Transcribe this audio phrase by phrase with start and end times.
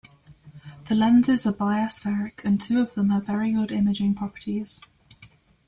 [0.85, 4.81] The lenses are bi-aspheric and two of them have very good imaging properties.